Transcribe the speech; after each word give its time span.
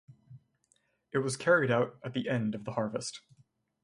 It 1.11 1.19
was 1.19 1.37
carried 1.37 1.69
out 1.69 1.99
at 2.03 2.13
the 2.13 2.27
end 2.27 2.55
of 2.55 2.65
the 2.65 2.71
harvest. 2.71 3.21